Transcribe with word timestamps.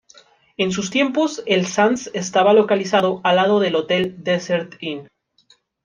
En 0.57 0.71
sus 0.71 0.89
tiempos, 0.89 1.43
el 1.45 1.67
Sands 1.67 2.09
estaba 2.15 2.53
localizado 2.55 3.21
al 3.23 3.35
lado 3.35 3.59
del 3.59 3.75
hotel 3.75 4.15
Desert 4.23 4.81
Inn. 4.81 5.07